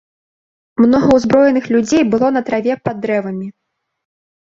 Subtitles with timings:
[0.83, 3.47] Многа ўзброеных людзей было на траве пад дрэвамі.